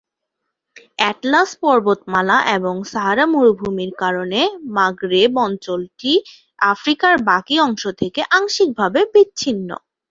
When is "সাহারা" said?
2.91-3.25